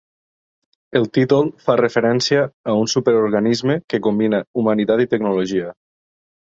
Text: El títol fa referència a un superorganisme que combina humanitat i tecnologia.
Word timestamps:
El 0.99 1.05
títol 1.17 1.51
fa 1.67 1.75
referència 1.81 2.47
a 2.73 2.77
un 2.85 2.91
superorganisme 2.97 3.79
que 3.95 4.01
combina 4.09 4.45
humanitat 4.63 5.07
i 5.07 5.11
tecnologia. 5.15 5.75